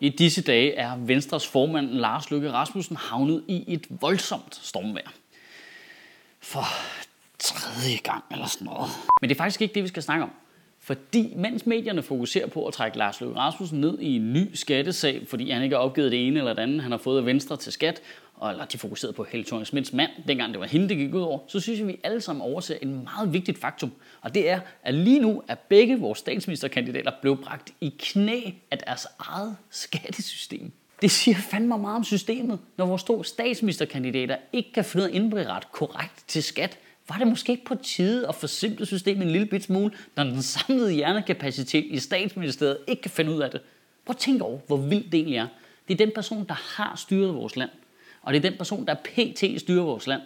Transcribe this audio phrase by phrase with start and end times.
[0.00, 5.10] I disse dage er Venstres formand Lars Løkke Rasmussen havnet i et voldsomt stormvejr.
[6.40, 6.64] For
[7.38, 8.90] tredje gang eller sådan noget.
[9.20, 10.30] Men det er faktisk ikke det, vi skal snakke om.
[10.80, 15.26] Fordi mens medierne fokuserer på at trække Lars Løkke Rasmussen ned i en ny skattesag,
[15.28, 17.56] fordi han ikke har opgivet det ene eller det andet, han har fået af Venstre
[17.56, 18.02] til skat,
[18.36, 21.14] og eller de fokuserede på Helle thorning Smiths mand, dengang det var hende, det gik
[21.14, 23.92] ud over, så synes jeg, at vi alle sammen overser en meget vigtigt faktum.
[24.20, 28.78] Og det er, at lige nu er begge vores statsministerkandidater blevet bragt i knæ af
[28.78, 30.72] deres eget skattesystem.
[31.02, 36.24] Det siger fandme meget om systemet, når vores to statsministerkandidater ikke kan finde indberet korrekt
[36.26, 39.92] til skat, var det måske ikke på tide at forsimple systemet en lille bit smule,
[40.16, 43.60] når den samlede hjernekapacitet i statsministeriet ikke kan finde ud af det?
[44.04, 45.46] Prøv at tænke over, hvor vildt det egentlig er.
[45.88, 47.70] Det er den person, der har styret vores land.
[48.26, 49.60] Og det er den person, der pt.
[49.60, 50.22] styrer vores land,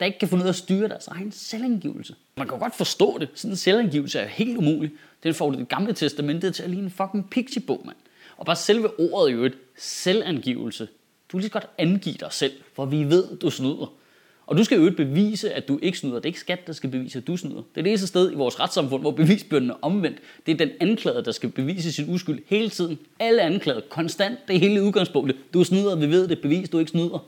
[0.00, 2.14] der ikke kan finde ud af at styre deres egen selvangivelse.
[2.36, 3.28] Man kan godt forstå det.
[3.34, 4.90] Sådan en selvangivelse er helt umulig.
[5.22, 7.96] Den får du det gamle testamentet til at ligne en fucking pixiebog, mand.
[8.36, 10.86] Og bare selve ordet jo et selvangivelse.
[11.28, 13.92] Du kan lige så godt angive dig selv, for vi ved, du snyder.
[14.46, 16.14] Og du skal jo bevise, at du ikke snyder.
[16.14, 17.56] Det er ikke skat, der skal bevise, at du snyder.
[17.56, 20.18] Det er det eneste sted i vores retssamfund, hvor bevisbyrden er omvendt.
[20.46, 22.98] Det er den anklagede, der skal bevise sin uskyld hele tiden.
[23.18, 25.36] Alle anklagede, konstant, det er hele udgangspunktet.
[25.54, 27.24] Du snyder, vi ved det, bevis, du ikke snyder.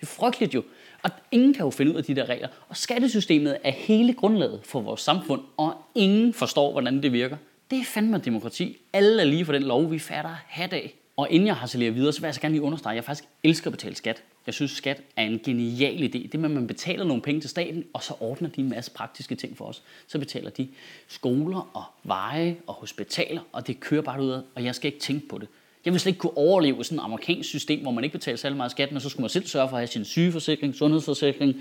[0.00, 0.62] Det er frygteligt jo.
[1.02, 2.48] Og ingen kan jo finde ud af de der regler.
[2.68, 7.36] Og skattesystemet er hele grundlaget for vores samfund, og ingen forstår, hvordan det virker.
[7.70, 8.76] Det er fandme demokrati.
[8.92, 10.94] Alle er lige for den lov, vi fatter hat af.
[11.18, 13.04] Og inden jeg har harcelerer videre, så vil jeg så gerne lige understrege, at jeg
[13.04, 14.22] faktisk elsker at betale skat.
[14.46, 16.28] Jeg synes, skat er en genial idé.
[16.32, 18.90] Det med, at man betaler nogle penge til staten, og så ordner de en masse
[18.90, 19.82] praktiske ting for os.
[20.06, 20.68] Så betaler de
[21.08, 25.00] skoler og veje og hospitaler, og det kører bare ud af, og jeg skal ikke
[25.00, 25.48] tænke på det.
[25.84, 28.56] Jeg vil slet ikke kunne overleve sådan et amerikansk system, hvor man ikke betaler særlig
[28.56, 31.56] meget skat, men så skulle man selv sørge for at have sin sygeforsikring, sundhedsforsikring,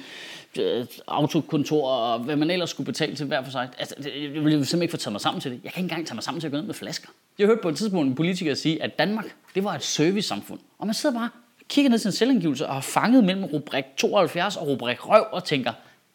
[0.59, 3.69] øh, autokontor og hvad man ellers skulle betale til hver for sig.
[3.77, 5.59] Altså, jeg ville simpelthen ikke få taget mig sammen til det.
[5.63, 7.09] Jeg kan ikke engang tage mig sammen til at gå ned med flasker.
[7.39, 10.59] Jeg hørte på et tidspunkt en politiker sige, at Danmark, det var et servicesamfund.
[10.79, 11.29] Og man sidder bare
[11.69, 15.43] kigger ned til sin selvangivelse og har fanget mellem rubrik 72 og rubrik røv og
[15.43, 15.71] tænker,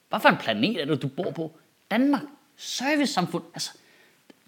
[0.08, 1.52] hvad for en planet er det, du bor på?
[1.90, 2.22] Danmark,
[2.56, 3.70] servicesamfund, altså,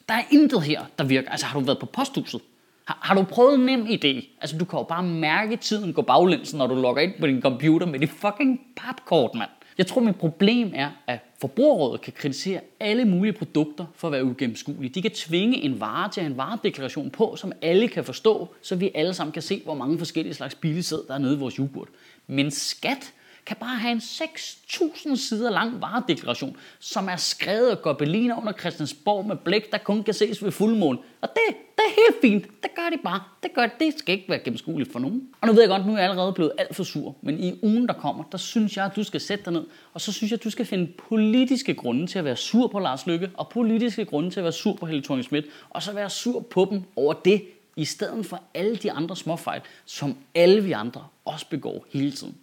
[0.08, 1.30] der er intet her, der virker.
[1.30, 2.40] Altså, har du været på posthuset?
[2.84, 4.38] Har, har du prøvet nem idé?
[4.40, 7.42] Altså, du kan jo bare mærke tiden gå baglæns, når du logger ind på din
[7.42, 9.50] computer med det fucking papkort, mand.
[9.78, 14.24] Jeg tror, mit problem er, at Forbrugerrådet kan kritisere alle mulige produkter for at være
[14.24, 14.88] ugennemskuelige.
[14.94, 18.54] De kan tvinge en vare til at have en varedeklaration på, som alle kan forstå,
[18.62, 21.38] så vi alle sammen kan se, hvor mange forskellige slags billigsæd, der er nede i
[21.38, 21.88] vores yoghurt.
[22.26, 23.12] Men skat
[23.46, 29.26] kan bare have en 6.000 sider lang varedeklaration, som er skrevet af gobeliner under Christiansborg
[29.26, 30.98] med blæk, der kun kan ses ved fuldmåne.
[31.20, 32.62] Og det, det er helt fint.
[32.62, 33.20] Det gør de bare.
[33.42, 33.94] Det gør det.
[33.98, 35.28] skal ikke være gennemskueligt for nogen.
[35.40, 37.16] Og nu ved jeg godt, nu er jeg allerede blevet alt for sur.
[37.22, 39.64] Men i ugen, der kommer, der synes jeg, at du skal sætte dig ned.
[39.94, 42.78] Og så synes jeg, at du skal finde politiske grunde til at være sur på
[42.78, 45.92] Lars Lykke, og politiske grunde til at være sur på Helle thorning Schmidt, og så
[45.92, 47.42] være sur på dem over det,
[47.76, 52.34] i stedet for alle de andre småfejl, som alle vi andre også begår hele tiden.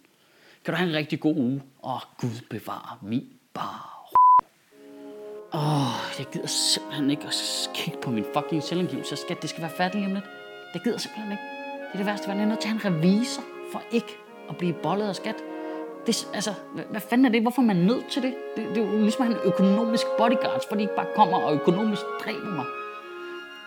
[0.64, 1.62] Kan du have en rigtig god uge?
[1.82, 4.10] Og Gud bevare min bar.
[5.54, 7.34] Åh, oh, jeg gider simpelthen ikke at
[7.74, 9.16] kigge på min fucking selvangivelse.
[9.16, 10.24] Skat, det skal være færdigt lige om lidt.
[10.72, 11.42] Det gider simpelthen ikke.
[11.86, 14.16] Det er det værste, at jeg er nødt til at have en revisor for ikke
[14.48, 15.36] at blive bollet af skat.
[16.06, 17.42] Det, altså, hvad, hvad fanden er det?
[17.42, 18.34] Hvorfor er man nødt til det?
[18.56, 21.38] Det, det er jo ligesom at have en økonomisk bodyguard, fordi de ikke bare kommer
[21.38, 22.66] og økonomisk dræber mig.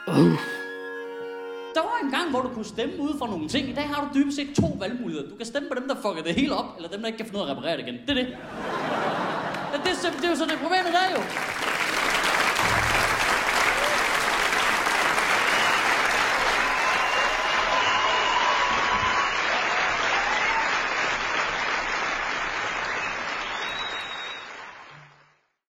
[0.08, 0.55] Uh.
[1.76, 3.70] Der var en gang, hvor du kunne stemme ud for nogle ting.
[3.70, 5.30] I dag har du dybest set to valgmuligheder.
[5.30, 7.26] Du kan stemme på dem, der fucker det hele op, eller dem, der ikke kan
[7.26, 7.98] finde ud af at reparere det igen.
[8.08, 8.28] Det er det.
[9.72, 11.22] Ja, det, er, det er jo så det problemet der jo.